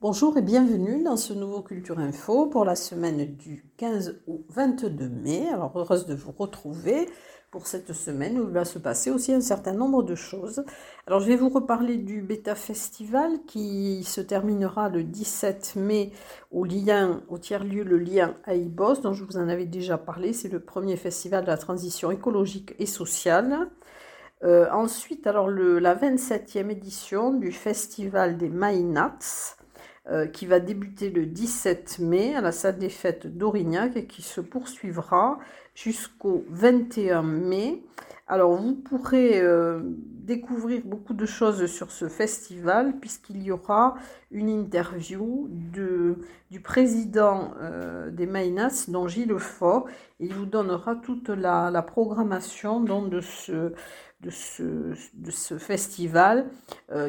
[0.00, 5.08] Bonjour et bienvenue dans ce nouveau Culture Info pour la semaine du 15 au 22
[5.08, 5.48] mai.
[5.48, 7.08] Alors heureuse de vous retrouver
[7.50, 10.64] pour cette semaine où il va se passer aussi un certain nombre de choses.
[11.08, 16.12] Alors je vais vous reparler du Beta Festival qui se terminera le 17 mai
[16.52, 20.32] au lien, au tiers-lieu Le Lien à Ibos, dont je vous en avais déjà parlé.
[20.32, 23.68] C'est le premier festival de la transition écologique et sociale.
[24.44, 29.18] Euh, ensuite, alors la 27e édition du Festival des Maïnats
[30.10, 34.22] euh, qui va débuter le 17 mai à la salle des fêtes d'Aurignac et qui
[34.22, 35.38] se poursuivra
[35.74, 37.82] jusqu'au 21 mai.
[38.26, 43.96] Alors vous pourrez euh, découvrir beaucoup de choses sur ce festival puisqu'il y aura
[44.30, 49.88] une interview du président euh, des Mainas, dont Gilles Fort,
[50.20, 53.74] il vous donnera toute la, programmation de ce
[55.58, 56.46] festival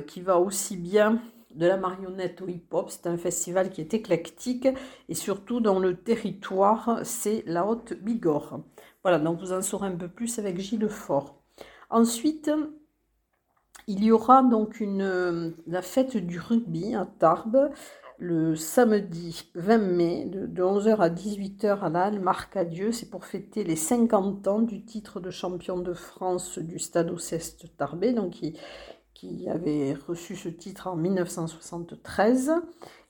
[0.05, 1.21] qui va aussi bien
[1.51, 2.89] de la marionnette au hip-hop.
[2.89, 4.67] C'est un festival qui est éclectique
[5.07, 8.61] et surtout dans le territoire, c'est la Haute-Bigorre.
[9.03, 11.41] Voilà, donc vous en saurez un peu plus avec Gilles Fort.
[11.89, 12.51] Ensuite,
[13.87, 17.71] il y aura donc une, la fête du rugby à Tarbes
[18.19, 22.91] le samedi 20 mai de, 11h à 18h à la Marcadieu.
[22.91, 27.75] C'est pour fêter les 50 ans du titre de champion de France du Stade Oceste
[27.77, 28.13] Tarbé.
[29.19, 32.53] Qui avait reçu ce titre en 1973.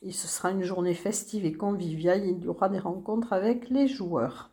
[0.02, 2.25] Et ce sera une journée festive et conviviale.
[2.25, 4.49] Il y aura des rencontres avec les joueurs.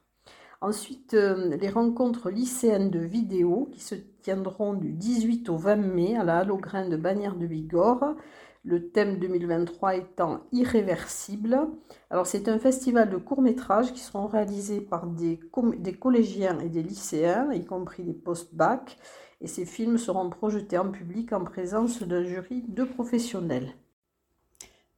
[0.60, 6.16] Ensuite, euh, les rencontres lycéennes de vidéo qui se tiendront du 18 au 20 mai
[6.16, 8.16] à la Halograin de Bagnères de Bigorre.
[8.64, 11.68] Le thème 2023 étant irréversible.
[12.10, 15.40] Alors, c'est un festival de courts-métrages qui seront réalisés par des,
[15.78, 18.98] des collégiens et des lycéens, y compris des post-bac
[19.40, 23.74] et ces films seront projetés en public en présence d'un jury de professionnels.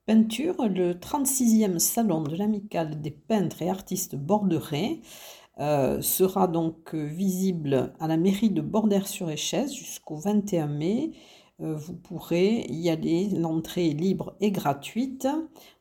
[0.06, 5.00] Peinture, le 36e salon de l'amicale des peintres et artistes borderais
[5.60, 11.10] euh, sera donc visible à la mairie de Bordère-sur-Échesse jusqu'au 21 mai.
[11.60, 15.28] Euh, vous pourrez y aller, l'entrée est libre et gratuite.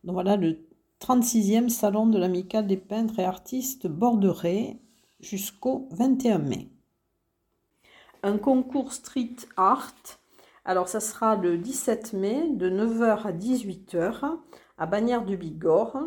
[0.03, 0.67] Donc voilà le
[0.99, 4.79] 36e salon de l'amicale des peintres et artistes borderais
[5.21, 6.69] jusqu'au 21 mai
[8.27, 9.93] un concours street art.
[10.65, 14.37] Alors, ça sera le 17 mai de 9h à 18h
[14.77, 16.03] à Bagnères de Bigorre.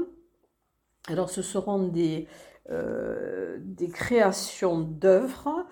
[1.09, 2.29] Alors, ce seront des,
[2.71, 3.59] euh,
[3.95, 5.67] créations d'œuvres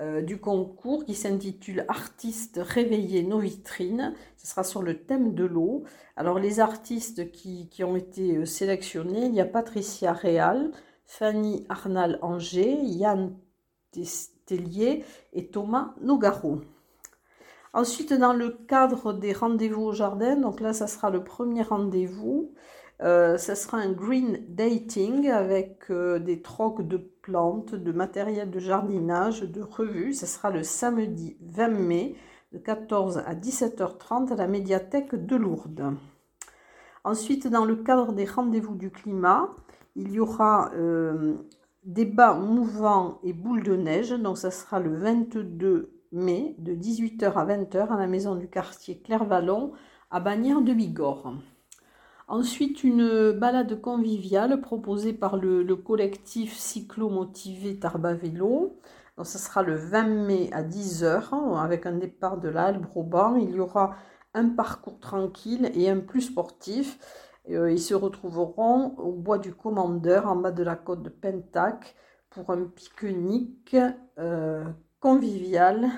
[0.00, 4.14] euh, du concours qui s'intitule Artistes réveillés nos vitrines.
[4.38, 5.84] Ce sera sur le thème de l'eau.
[6.16, 10.70] Alors, les artistes qui, ont été euh, sélectionnés, il y a Patricia Réal,
[11.04, 13.36] Fanny Arnal-Angers, Yann
[14.52, 16.60] et Thomas Nogaro.
[17.72, 22.52] Ensuite, dans le cadre des rendez-vous au jardin, donc là, ça sera le premier rendez-vous.
[23.02, 28.58] Euh, ça sera un green dating avec euh, des trocs de plantes, de matériel de
[28.58, 30.12] jardinage, de revues.
[30.12, 32.16] Ce sera le samedi 20 mai
[32.52, 35.94] de 14 à 17h30 à la médiathèque de Lourdes.
[37.04, 39.48] Ensuite, dans le cadre des rendez-vous du climat,
[39.96, 41.36] il y aura euh,
[41.84, 44.10] débat mouvant et boule de neige.
[44.10, 49.00] Donc ça sera le 22 mai de 18h à 20h à la maison du quartier
[49.00, 49.72] Clairvallon
[50.10, 51.34] à Bagnères de Bigorre.
[52.30, 58.78] Ensuite, une balade conviviale proposée par le, collectif cyclo-motivé Tarba Vélo.
[59.16, 62.80] Donc, ce sera le 20 mai à 10h avec un départ de la Halle
[63.40, 63.96] Il y aura
[64.34, 67.00] un parcours tranquille et un plus sportif.
[67.48, 71.94] Euh, ils se retrouveront au bois du Commandeur, en bas de la côte de Pentac,
[72.28, 73.76] pour un pique-nique
[74.18, 74.64] euh,
[75.00, 75.88] convivial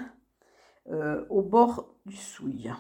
[0.91, 2.73] euh, au bord du Souille.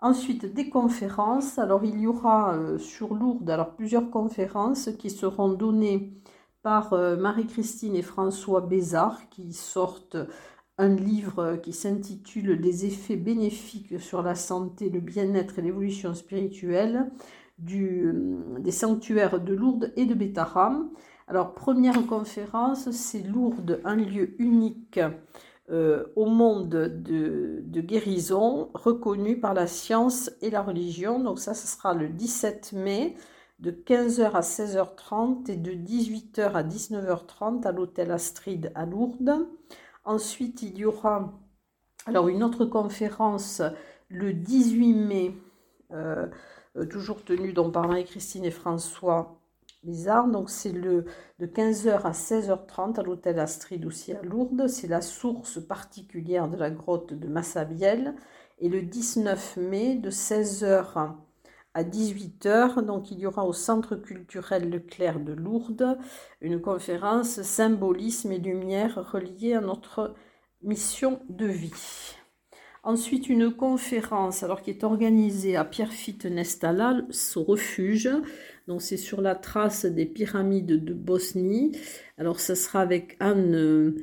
[0.00, 1.58] Ensuite, des conférences.
[1.58, 6.12] Alors, il y aura sur Lourdes alors, plusieurs conférences qui seront données
[6.62, 10.16] par Marie-Christine et François Bézard, qui sortent
[10.76, 17.10] un livre qui s'intitule Les effets bénéfiques sur la santé, le bien-être et l'évolution spirituelle
[17.58, 18.14] du,
[18.58, 20.90] des sanctuaires de Lourdes et de Bétaram.
[21.26, 25.00] Alors, première conférence, c'est Lourdes, un lieu unique
[25.70, 31.20] euh, au monde de, de, guérison, reconnu par la science et la religion.
[31.20, 33.16] Donc ça, ce sera le 17 mai
[33.58, 39.46] de 15h à 16h30 et de 18h à 19h30 à l'hôtel Astrid à Lourdes.
[40.06, 41.38] Ensuite, il y aura
[42.06, 43.60] alors une autre conférence
[44.08, 45.34] le 18 mai.
[45.92, 46.28] Euh,
[46.78, 49.40] euh, toujours tenu donc par Marie-Christine et François
[49.82, 50.28] Bizarre.
[50.28, 51.04] Donc c'est le
[51.38, 54.68] de 15h à 16h30 à l'hôtel Astrid aussi à Lourdes.
[54.68, 58.14] C'est la source particulière de la grotte de Massabielle.
[58.58, 61.14] Et le 19 mai de 16h
[61.74, 62.84] à 18h.
[62.84, 65.98] Donc il y aura au Centre culturel Leclerc de Lourdes
[66.40, 70.14] une conférence Symbolisme et lumière reliée à notre
[70.62, 72.17] mission de vie.
[72.84, 78.08] Ensuite, une conférence alors, qui est organisée à Pierrefitte Nestala, son refuge.
[78.68, 81.72] Donc, c'est sur la trace des pyramides de Bosnie.
[82.18, 83.96] Alors, ça sera avec Anne euh,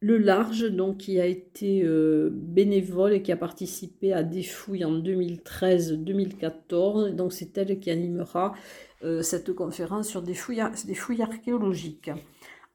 [0.00, 4.84] Le Large, donc, qui a été euh, bénévole et qui a participé à des fouilles
[4.84, 7.16] en 2013-2014.
[7.16, 8.54] Donc, c'est elle qui animera
[9.02, 12.12] euh, cette conférence sur des fouilles, des fouilles archéologiques.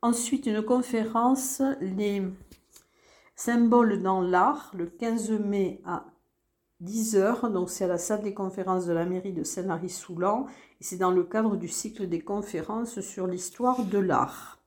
[0.01, 2.21] Ensuite, une conférence, les
[3.35, 6.05] Symbole dans l'art, le 15 mai à
[6.83, 7.51] 10h.
[7.51, 10.45] Donc, c'est à la salle des conférences de la mairie de Saint-Lary-Soulan.
[10.79, 14.59] Et c'est dans le cadre du cycle des conférences sur l'histoire de l'art.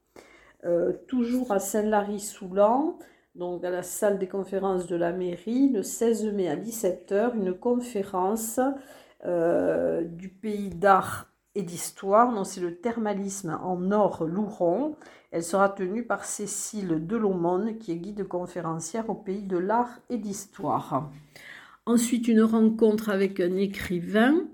[0.64, 2.98] Euh, toujours à Saint-Lary-Soulan,
[3.36, 7.54] donc à la salle des conférences de la mairie, le 16 mai à 17h, une
[7.54, 8.58] conférence
[9.24, 12.46] euh, du pays d'art et d'histoire.
[12.46, 14.94] C'est le thermalisme en or louron.
[15.32, 20.16] Elle sera tenue par Cécile Delomone, qui est guide conférencière au pays de l'art et
[20.16, 21.10] d'histoire.
[21.84, 24.46] Ensuite, une rencontre avec un écrivain,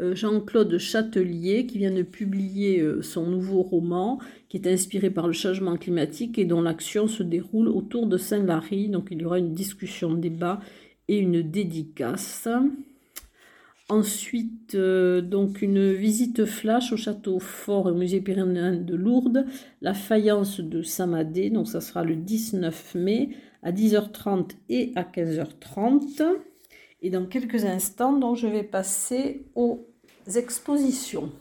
[0.00, 5.26] euh, Jean-Claude Châtelier, qui vient de publier euh, son nouveau roman, qui est inspiré par
[5.26, 8.88] le changement climatique et dont l'action se déroule autour de Saint-Lary.
[8.88, 10.60] Donc, il y aura une discussion, débat
[11.08, 12.48] et une dédicace.
[13.90, 19.44] Ensuite, euh, donc une visite flash au château fort et au musée pyrénéen de Lourdes,
[19.80, 23.30] la faïence de Samadé, donc ça sera le 19 mai
[23.64, 26.22] à 10h30 et à 15h30.
[27.02, 29.88] Et dans quelques instants, donc, je vais passer aux
[30.36, 31.32] expositions.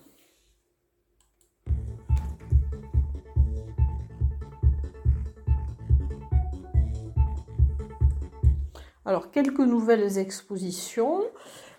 [9.06, 11.22] Alors, quelques nouvelles expositions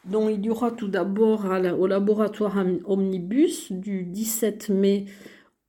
[0.05, 1.47] dont il y aura tout d'abord
[1.79, 5.07] au laboratoire Omnibus du 17 mai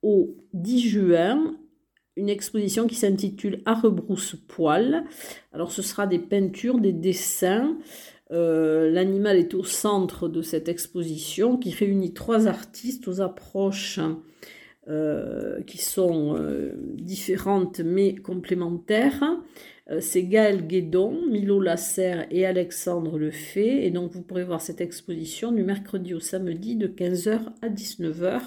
[0.02, 1.56] au 10 juin
[2.16, 5.04] une exposition qui s'intitule À rebrousse-poil.
[5.52, 7.76] Alors ce sera des peintures, des dessins.
[8.30, 14.00] Euh, l'animal est au centre de cette exposition qui réunit trois artistes aux approches
[14.88, 19.22] euh, qui sont euh, différentes mais complémentaires.
[19.90, 23.86] Euh, c'est Gaël Guédon, Milo Lasserre et Alexandre Lefay.
[23.86, 28.40] Et donc, vous pourrez voir cette exposition du mercredi au samedi de 15h à 19h.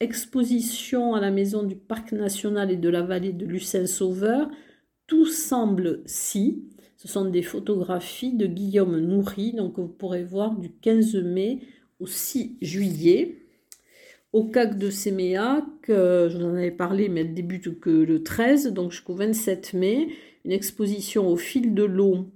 [0.00, 4.50] Exposition à la maison du Parc national et de la vallée de Lucin-Sauveur.
[5.06, 6.68] Tout semble si.
[6.98, 11.60] Ce sont des photographies de Guillaume Nourri, donc vous pourrez voir du 15 mai
[12.00, 13.41] au 6 juillet.
[14.32, 18.68] Au CAC de Séméac, je vous en avais parlé, mais elle débute que le 13,
[18.72, 20.08] donc jusqu'au 27 mai,
[20.46, 22.26] une exposition au fil de l'eau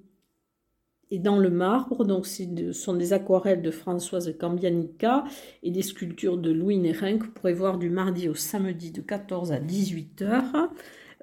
[1.10, 2.04] et dans le marbre.
[2.04, 5.24] Donc, ce sont des aquarelles de Françoise Cambianica
[5.62, 9.00] et des sculptures de Louis Nérin que vous pourrez voir du mardi au samedi de
[9.00, 10.68] 14 à 18 h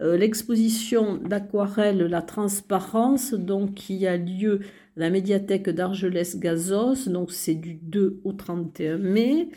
[0.01, 4.61] euh, L'exposition d'aquarelle La Transparence, donc qui a lieu
[4.95, 9.49] la médiathèque d'Argelès-Gazos, donc c'est du 2 au 31 mai.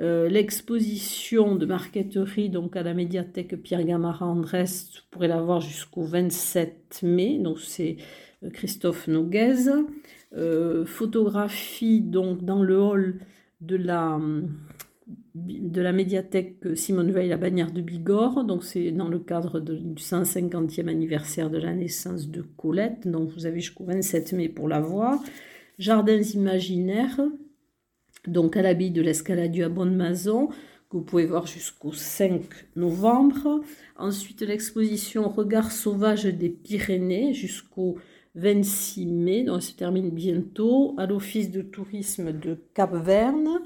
[0.00, 5.60] Euh, l'exposition de marqueterie donc à la médiathèque Pierre Gamara Andrest, vous pourrez la voir
[5.60, 7.96] jusqu'au 27 mai, donc c'est
[8.44, 9.70] euh, Christophe Noguez.
[10.36, 13.20] Euh, photographie donc dans le hall
[13.60, 14.20] de la,
[15.46, 20.02] de la médiathèque Simone Veil à Bagnères de Bigorre, donc c'est dans le cadre du
[20.02, 24.80] 150e anniversaire de la naissance de Colette, donc vous avez jusqu'au 27 mai pour la
[24.80, 25.22] voir.
[25.78, 27.20] Jardins imaginaires,
[28.26, 30.48] donc à l'abbaye de l'Escaladieu à Bonne-Maison,
[30.90, 32.42] que vous pouvez voir jusqu'au 5
[32.76, 33.60] novembre.
[33.96, 37.96] Ensuite, l'exposition Regards sauvages des Pyrénées jusqu'au
[38.34, 43.60] 26 mai, donc ça se termine bientôt, à l'Office de tourisme de Cap-Verne.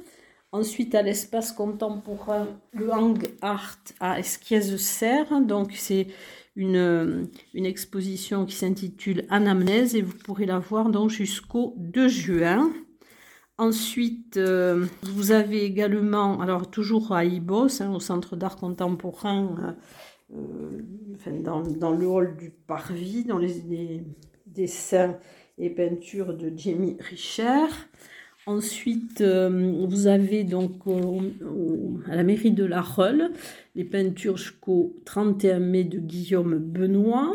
[0.53, 5.41] Ensuite, à l'espace contemporain, le Hang Art à Esquies-Serre.
[5.41, 6.09] Donc, c'est
[6.57, 12.71] une, exposition qui s'intitule Anamnèse et vous pourrez la voir jusqu'au 2 juin.
[13.57, 19.77] Ensuite, euh, vous avez également, alors toujours à Ibos, hein, au Centre d'art contemporain,
[20.35, 20.39] euh,
[21.27, 24.05] euh, dans, le hall du Parvis, dans les,
[24.47, 25.17] dessins
[25.57, 27.67] et peintures de Jamie Richer.
[28.47, 30.73] Ensuite, vous avez donc
[32.09, 33.31] à la mairie de La Reule
[33.75, 37.35] les peintures jusqu'au 31 mai de Guillaume Benoît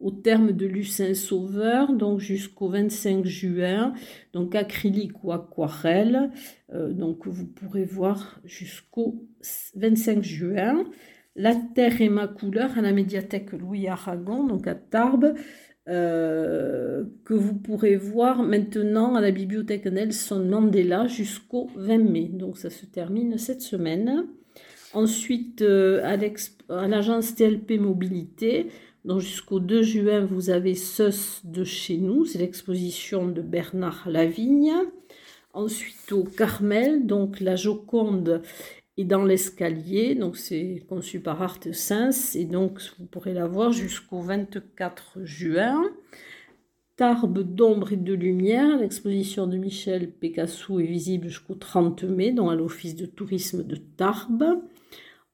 [0.00, 3.92] au terme de Lucin Sauveur, donc jusqu'au 25 juin,
[4.32, 6.30] donc acrylique ou aquarelle.
[6.72, 9.26] Euh, donc vous pourrez voir jusqu'au
[9.76, 10.84] 25 juin.
[11.36, 15.34] La terre et ma couleur à la médiathèque Louis Aragon, donc à Tarbes.
[15.90, 22.30] Euh, que vous pourrez voir maintenant à la bibliothèque Nelson Mandela jusqu'au 20 mai.
[22.32, 24.26] Donc ça se termine cette semaine.
[24.92, 28.68] Ensuite, euh, à l'agence TLP Mobilité,
[29.04, 34.72] donc jusqu'au 2 juin, vous avez CES de chez nous, c'est l'exposition de Bernard Lavigne.
[35.52, 38.42] Ensuite, au Carmel, donc la Joconde
[39.00, 43.72] est dans l'escalier, donc c'est conçu par Art Sens, et donc vous pourrez la voir
[43.72, 45.82] jusqu'au 24 juin.
[46.96, 52.52] Tarbes d'ombre et de lumière, l'exposition de Michel Picasso est visible jusqu'au 30 mai, dans
[52.54, 54.60] l'office de tourisme de Tarbes.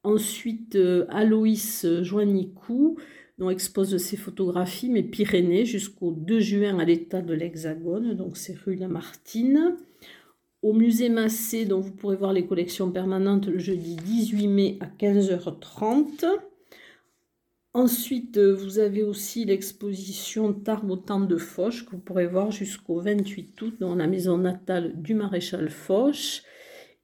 [0.05, 2.97] Ensuite, euh, Aloïs Joannicou,
[3.39, 8.57] dont expose ses photographies, mais Pyrénées, jusqu'au 2 juin à l'état de l'Hexagone, donc c'est
[8.57, 9.77] rue Lamartine.
[10.63, 14.87] Au musée Massé, dont vous pourrez voir les collections permanentes le jeudi 18 mai à
[14.87, 16.25] 15h30.
[17.75, 23.01] Ensuite, vous avez aussi l'exposition Tarbes au temps de Foch, que vous pourrez voir jusqu'au
[23.01, 26.43] 28 août dans la maison natale du maréchal Foch.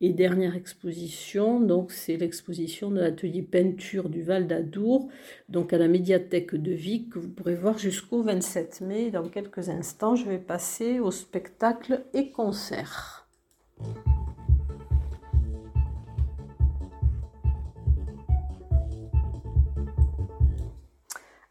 [0.01, 5.09] Et dernière exposition, donc c'est l'exposition de l'atelier peinture du Val d'Adour,
[5.49, 9.11] donc à la médiathèque de Vic, que vous pourrez voir jusqu'au 27 mai.
[9.11, 13.22] Dans quelques instants, je vais passer au spectacle et concert.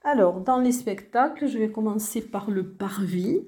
[0.04, 3.42] Alors, dans les spectacles, je vais commencer par le parvis.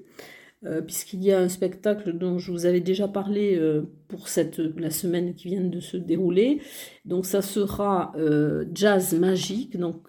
[0.65, 4.59] Euh, puisqu'il y a un spectacle dont je vous avais déjà parlé euh, pour cette,
[4.59, 6.61] la semaine qui vient de se dérouler.
[7.03, 10.07] Donc ça sera euh, Jazz Magique, donc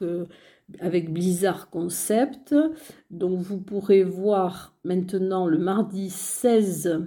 [0.78, 2.54] avec Blizzard Concept.
[3.10, 7.00] Donc vous pourrez voir maintenant le mardi 16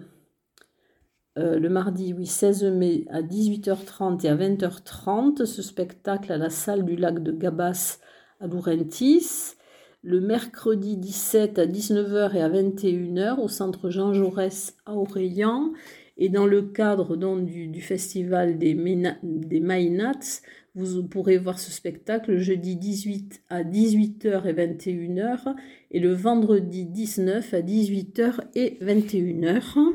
[1.38, 6.84] le mardi oui, 16 mai à 18h30 et à 20h30 ce spectacle à la salle
[6.84, 8.00] du lac de Gabas
[8.40, 9.56] à Lourentis
[10.04, 15.74] le mercredi 17 à 19h et à 21h au centre Jean Jaurès à Aurélien.
[16.18, 20.42] Et dans le cadre donc, du, festival des, Maïnats,
[20.76, 25.56] vous pourrez voir ce spectacle le jeudi 18 à 18h et 21h
[25.92, 29.94] et le vendredi 19 à 18h et 21h.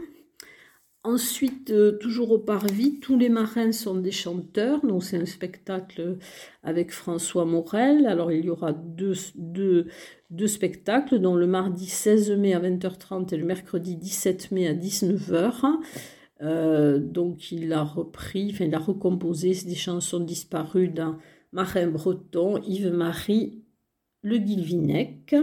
[1.05, 4.87] Ensuite, euh, toujours au Parvis, tous les marins sont des chanteurs.
[4.87, 6.19] Donc, c'est un spectacle
[6.63, 8.07] avec François Morel.
[8.07, 9.15] Alors, il y aura deux,
[10.47, 15.81] spectacles, dont le mardi 16 mai à 20h30 et le mercredi 17 mai à 19h.
[16.43, 21.19] Euh, donc, il a repris, enfin, il a recomposé des chansons disparues d'un
[21.51, 23.65] marin breton, Yves-Marie
[24.23, 25.35] Le Guilvinec.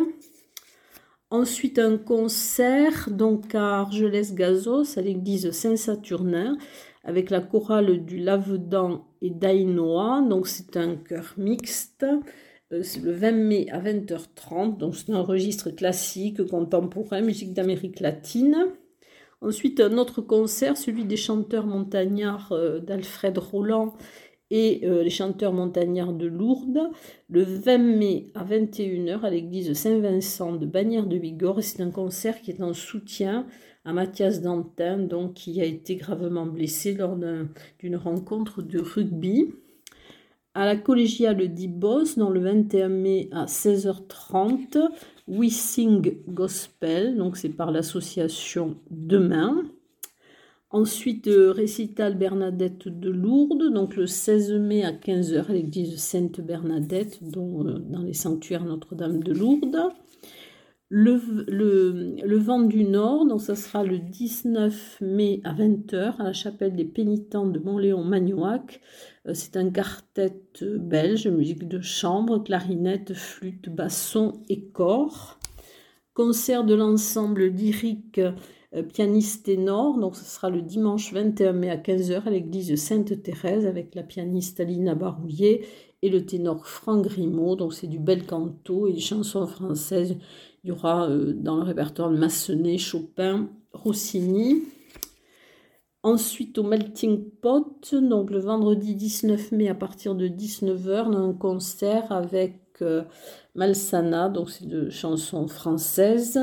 [1.31, 6.57] Ensuite, un concert donc à Argelès-Gazos, à l'église Saint-Saturnin,
[7.03, 10.25] avec la chorale du Lavedan et d'Ainoa.
[10.27, 12.03] Donc, c'est un chœur mixte.
[12.71, 14.77] Euh, c'est le 20 mai à 20h30.
[14.77, 18.65] Donc, c'est un registre classique, contemporain, musique d'Amérique latine.
[19.41, 23.93] Ensuite, un autre concert, celui des chanteurs montagnards euh, d'Alfred Roland
[24.51, 26.89] et euh, les chanteurs montagnards de Lourdes
[27.29, 31.63] le 20 mai à 21h à l'église Saint-Vincent de Bagnères de Bigorre.
[31.63, 33.45] C'est un concert qui est en soutien
[33.85, 37.17] à Mathias Dantin, donc, qui a été gravement blessé lors
[37.79, 39.53] d'une rencontre de rugby.
[40.53, 44.79] À la collégiale d'Ibos, dans le 21 mai à 16h30,
[45.27, 49.63] We Sing Gospel, donc c'est par l'association Demain.
[50.71, 56.41] Ensuite, euh, récital Bernadette de Lourdes, donc le 16 mai à 15h à l'église Sainte
[56.41, 59.91] Bernadette, dont, euh, dans les sanctuaires Notre-Dame de Lourdes.
[60.91, 66.75] Le, vent du Nord, donc ça sera le 19 mai à 20h à la chapelle
[66.75, 68.79] des pénitents de Montléon-Magnoac.
[69.27, 75.39] Euh, c'est un quartet belge, musique de chambre, clarinette, flûte, basson et corps.
[76.13, 78.21] Concert de l'ensemble lyrique
[78.93, 79.97] pianiste ténor.
[79.97, 84.59] Donc ce sera le dimanche 21 mai à 15h à l'église Sainte-Thérèse avec la pianiste
[84.59, 85.65] Alina Barouillet
[86.01, 87.55] et le ténor Franck Grimaud.
[87.55, 90.17] Donc c'est du bel canto et des chansons françaises.
[90.63, 94.63] Il y aura euh, dans le répertoire Massenet, Chopin, Rossini.
[96.01, 101.17] Ensuite, au Melting Pot, donc le vendredi 19 mai à partir de 19h, on a
[101.17, 103.03] un concert avec euh,
[103.55, 106.39] Malsana, donc c'est de chansons françaises.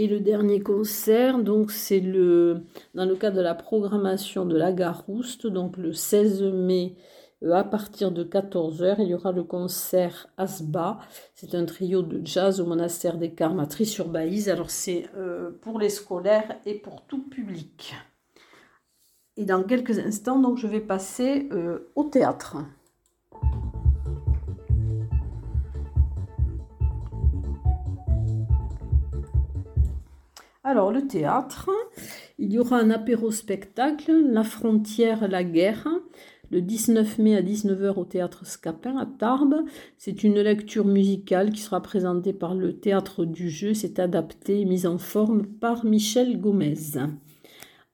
[0.00, 2.62] Et le dernier concert, donc c'est le
[2.94, 6.94] dans le cadre de la programmation de la Garouste, donc le 16 mai
[7.42, 11.00] euh, à partir de 14h, il y aura le concert Asba.
[11.34, 15.80] C'est un trio de jazz au monastère des à sur baïse Alors c'est euh, pour
[15.80, 17.96] les scolaires et pour tout public.
[19.36, 22.56] Et dans quelques instants, donc je vais passer euh, au théâtre.
[30.70, 31.70] Alors, le théâtre,
[32.38, 35.88] il y aura un apéro-spectacle, La frontière, la guerre,
[36.50, 39.64] le 19 mai à 19h au théâtre Scapin à Tarbes.
[39.96, 43.72] C'est une lecture musicale qui sera présentée par le théâtre du jeu.
[43.72, 46.98] C'est adapté et mis en forme par Michel Gomez.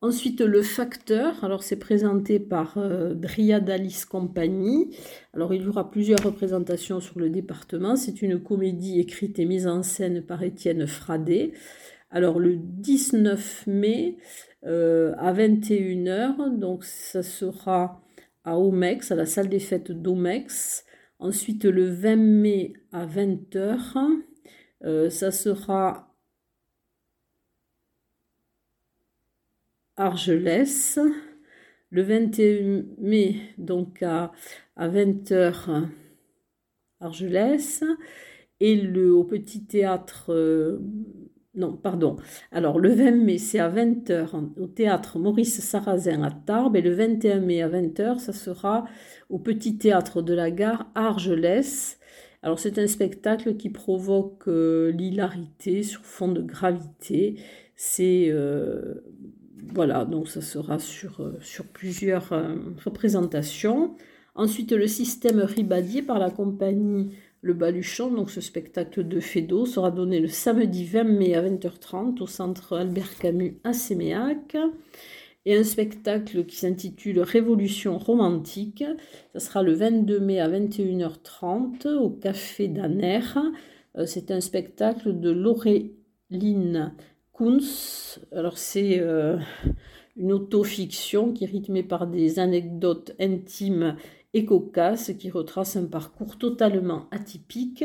[0.00, 4.90] Ensuite, le facteur, alors c'est présenté par euh, Dryadalis Compagnie.
[5.32, 7.94] Alors il y aura plusieurs représentations sur le département.
[7.94, 11.52] C'est une comédie écrite et mise en scène par Étienne Fradet.
[12.14, 14.18] Alors le 19 mai
[14.64, 18.00] euh, à 21h, donc ça sera
[18.44, 20.84] à Omex, à la salle des fêtes d'Omex.
[21.18, 23.96] Ensuite le 20 mai à 20h,
[24.84, 26.14] euh, ça sera
[29.96, 31.00] Argelès.
[31.90, 34.30] Le 21 mai, donc à,
[34.76, 35.88] à 20h,
[37.00, 37.82] Argelès.
[38.60, 40.78] Et le, au petit théâtre, euh,
[41.56, 42.16] non, pardon.
[42.50, 44.28] Alors, le 20 mai, c'est à 20h
[44.60, 46.74] au théâtre Maurice Sarrazin à Tarbes.
[46.76, 48.86] Et le 21 mai à 20h, ça sera
[49.30, 51.98] au petit théâtre de la gare Argelès.
[52.42, 57.36] Alors, c'est un spectacle qui provoque euh, l'hilarité sur fond de gravité.
[57.76, 59.04] C'est euh,
[59.72, 62.32] voilà, donc ça sera sur, euh, sur plusieurs
[62.84, 63.94] représentations.
[64.34, 67.12] Ensuite, le système ribadier par la compagnie
[67.44, 72.22] Le Baluchon, donc ce spectacle de Fédo, sera donné le samedi 20 mai à 20h30
[72.22, 74.56] au centre Albert Camus à Séméac.
[75.44, 78.82] Et un spectacle qui s'intitule Révolution romantique,
[79.34, 83.20] ça sera le 22 mai à 21h30 au Café d'Aner.
[83.98, 86.94] Euh, c'est un spectacle de Laureline
[87.36, 88.20] Kunz.
[88.32, 89.36] Alors c'est euh,
[90.16, 93.96] une autofiction qui est rythmée par des anecdotes intimes
[94.34, 97.84] et cocasses qui retrace un parcours totalement atypique.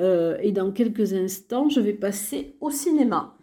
[0.00, 3.36] Euh, et dans quelques instants, je vais passer au cinéma.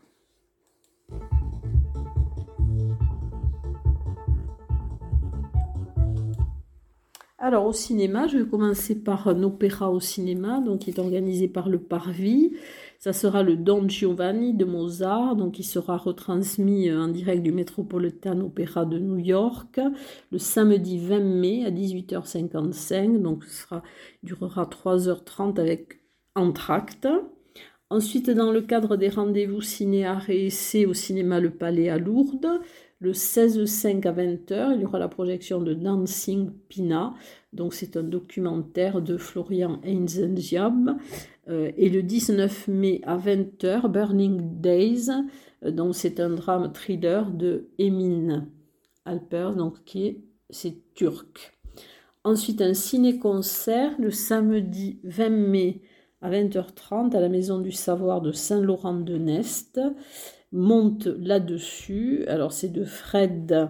[7.40, 11.48] Alors au cinéma, je vais commencer par un opéra au cinéma, donc qui est organisé
[11.48, 12.54] par le Parvis.
[12.98, 17.52] Ça sera le Don Giovanni de Mozart, donc qui sera retransmis euh, en direct du
[17.52, 19.80] Metropolitan Opera de New York
[20.32, 23.22] le samedi 20 mai à 18h55.
[23.22, 23.76] Donc ce
[24.24, 26.00] durera 3h30 avec
[26.34, 27.08] entracte.
[27.92, 32.60] Ensuite, dans le cadre des rendez-vous cinéaires et essais au cinéma Le Palais à Lourdes,
[33.00, 37.14] le 16-5 à 20h, il y aura la projection de Dancing Pina.
[37.54, 40.98] Donc c'est un documentaire de Florian Einzenziab.
[41.50, 45.10] Euh, et le 19 mai à 20h, Burning Days.
[45.64, 48.48] Euh, donc c'est un drame thriller de Emin
[49.06, 51.58] Alpers, donc qui est c'est turc.
[52.24, 55.82] Ensuite un ciné-concert le samedi 20 mai
[56.22, 59.80] à 20h30 à la Maison du Savoir de Saint-Laurent-de-Nest
[60.52, 62.26] monte là-dessus.
[62.28, 63.70] Alors c'est de Fred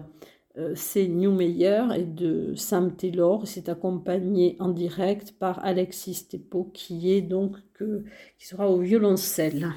[0.56, 1.08] euh, C.
[1.08, 3.46] Newmeyer et de Sam Taylor.
[3.46, 9.68] C'est accompagné en direct par Alexis Tepo qui donc qui sera au violoncelle.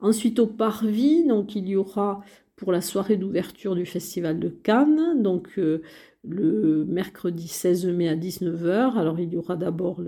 [0.00, 2.22] Ensuite au Parvis, donc il y aura
[2.60, 5.22] pour la soirée d'ouverture du Festival de Cannes,
[5.58, 5.82] euh,
[6.22, 8.98] le mercredi 16 mai à 19h.
[8.98, 10.02] Alors il y aura d'abord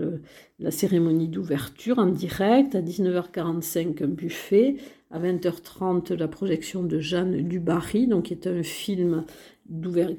[0.59, 4.75] la cérémonie d'ouverture en direct, à 19h45 un buffet,
[5.11, 9.25] à 20h30 la projection de Jeanne Dubarry, donc qui est un film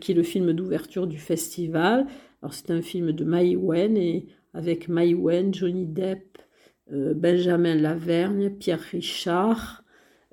[0.01, 2.07] qui est le film d'ouverture du festival.
[2.43, 6.39] Alors c'est un film de Mai Wen et avec Mai Wen, Johnny Depp,
[6.93, 9.85] euh, Benjamin Lavergne, Pierre Richard,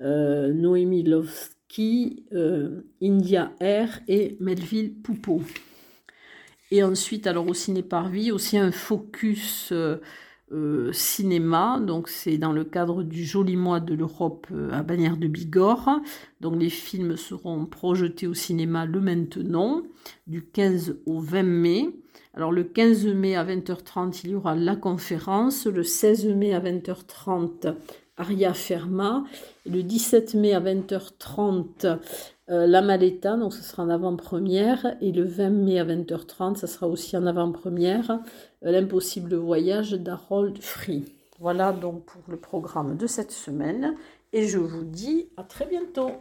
[0.01, 5.41] euh, Noémie Lovski, euh, India Air et Melville Poupeau.
[6.71, 9.73] Et ensuite, alors au Ciné Parvis, aussi un focus
[10.53, 11.79] euh, cinéma.
[11.79, 16.01] Donc c'est dans le cadre du joli mois de l'Europe euh, à Bagnères de Bigorre.
[16.41, 19.81] Donc les films seront projetés au cinéma le maintenant,
[20.27, 21.89] du 15 au 20 mai.
[22.33, 25.67] Alors le 15 mai à 20h30, il y aura la conférence.
[25.67, 27.73] Le 16 mai à 20h30,
[28.17, 29.23] Aria Ferma.
[29.65, 31.99] le 17 mai à 20h30,
[32.49, 34.95] euh, La Maleta, donc ce sera en avant-première.
[35.01, 38.19] Et le 20 mai à 20h30, ça sera aussi en avant-première.
[38.63, 41.05] Euh, L'impossible voyage d'Harold Free.
[41.39, 43.95] Voilà donc pour le programme de cette semaine.
[44.33, 46.11] Et je vous dis à très bientôt.